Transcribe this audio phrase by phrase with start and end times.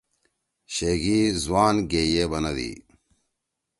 [0.73, 2.71] شیگی زوان گِئی ئے بنَدی۔